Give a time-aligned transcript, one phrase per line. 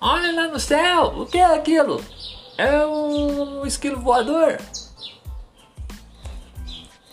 [0.00, 1.12] Olha lá no céu!
[1.16, 2.02] O que é aquilo?
[2.56, 4.58] É um esquilo voador?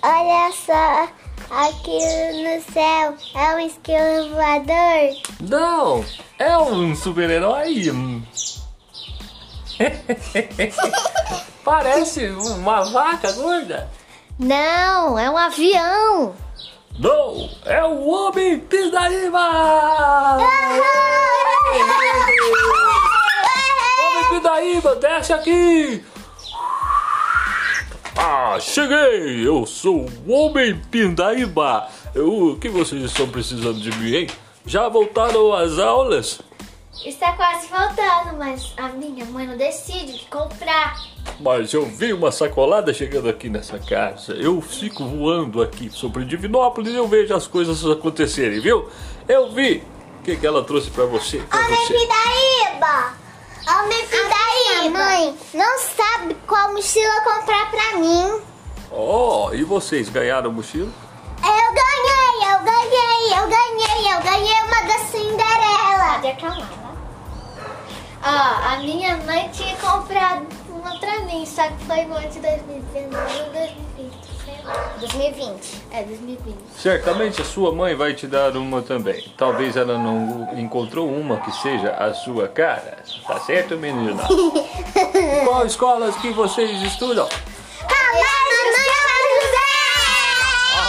[0.01, 1.09] Olha só,
[1.51, 5.17] aqui no céu é um esquilo voador.
[5.41, 6.05] Não!
[6.39, 7.91] É um super-herói!
[11.65, 13.91] Parece uma vaca gorda!
[14.39, 16.33] Não, é um avião.
[16.97, 17.49] Não!
[17.65, 19.39] É o Homem Pindaíba!
[20.37, 21.06] Homem
[24.81, 26.03] Pindaíba, desce aqui!
[28.15, 29.47] Ah, cheguei!
[29.47, 31.87] Eu sou o Homem Pindaíba!
[32.13, 34.27] Eu- O que vocês estão precisando de mim, hein?
[34.65, 36.41] Já voltaram às aulas?
[37.05, 40.95] Está quase voltando, mas a minha mãe não decide o que comprar.
[41.39, 44.33] Mas eu vi uma sacolada chegando aqui nessa casa.
[44.33, 48.89] Eu fico voando aqui sobre Divinópolis e eu vejo as coisas acontecerem, viu?
[49.27, 49.83] Eu vi.
[50.19, 51.37] O que, que ela trouxe pra você?
[51.37, 51.93] Pra você?
[51.93, 53.26] Pidaíba!
[53.69, 54.97] Homem Pidaíba!
[54.97, 58.41] mãe não sabe qual mochila comprar pra mim.
[58.89, 60.89] Oh, e vocês ganharam mochila?
[61.43, 66.13] Eu ganhei, eu ganhei, eu ganhei, eu ganhei uma da Cinderela.
[66.13, 66.87] Pode acalmar, tá?
[68.23, 70.36] Ó, a minha mãe tinha comprado
[71.57, 74.13] só que foi no ano de 2019 ou 2020,
[74.45, 74.93] sei lá.
[74.99, 75.83] 2020.
[75.91, 76.55] É, 2020.
[76.77, 79.25] Certamente a sua mãe vai te dar uma também.
[79.35, 82.99] Talvez ela não encontrou uma que seja a sua cara.
[83.25, 84.21] Tá certo, menina?
[85.45, 87.27] Qual escolas que vocês estudam?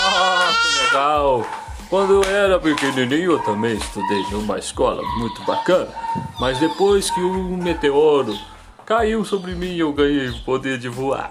[0.05, 1.47] Ah, que legal!
[1.89, 5.89] Quando eu era pequenininho eu também estudei numa escola muito bacana,
[6.39, 8.37] mas depois que um meteoro
[8.89, 11.31] caiu sobre mim eu ganhei o poder de voar.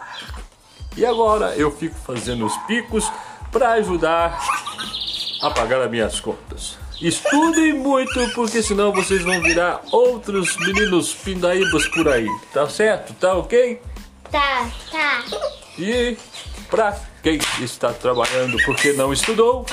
[0.95, 3.11] E agora eu fico fazendo os picos
[3.52, 4.39] para ajudar
[5.41, 6.77] a pagar as minhas contas.
[7.02, 13.14] Estudem muito, porque senão vocês vão virar outros meninos pindaíbas por aí, tá certo?
[13.15, 13.81] Tá ok?
[14.31, 15.23] Tá, tá.
[15.80, 16.15] E
[16.70, 19.65] pra quem está trabalhando porque não estudou,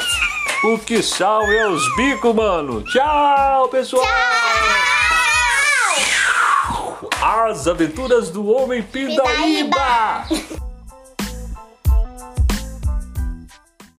[0.64, 2.82] o que salve é os bicos, mano.
[2.84, 4.04] Tchau, pessoal!
[7.46, 10.24] As aventuras do Homem Pindaíba!
[10.28, 10.43] Pindaíba.